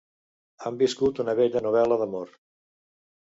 Han 0.69 0.79
viscut 0.79 1.21
una 1.25 1.35
bella 1.41 1.61
novel·la 1.67 1.99
d'amor. 2.03 2.33